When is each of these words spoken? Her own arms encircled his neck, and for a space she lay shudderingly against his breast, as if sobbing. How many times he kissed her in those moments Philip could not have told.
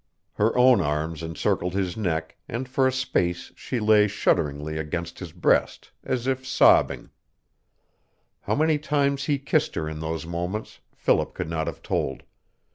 Her 0.33 0.57
own 0.57 0.81
arms 0.81 1.21
encircled 1.21 1.75
his 1.75 1.95
neck, 1.95 2.35
and 2.49 2.67
for 2.67 2.87
a 2.87 2.91
space 2.91 3.51
she 3.55 3.79
lay 3.79 4.07
shudderingly 4.07 4.79
against 4.79 5.19
his 5.19 5.31
breast, 5.31 5.91
as 6.03 6.25
if 6.25 6.43
sobbing. 6.43 7.11
How 8.41 8.55
many 8.55 8.79
times 8.79 9.25
he 9.25 9.37
kissed 9.37 9.75
her 9.75 9.87
in 9.87 9.99
those 9.99 10.25
moments 10.25 10.79
Philip 10.95 11.35
could 11.35 11.51
not 11.51 11.67
have 11.67 11.83
told. 11.83 12.23